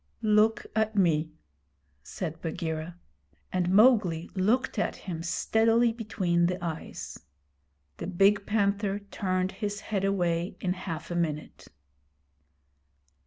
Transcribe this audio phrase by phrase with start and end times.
[0.23, 1.29] 'Look at me,'
[2.01, 2.97] said Bagheera;
[3.53, 7.19] and Mowgli looked at him steadily between the eyes.
[7.97, 11.67] The big panther turned his head away in half a minute.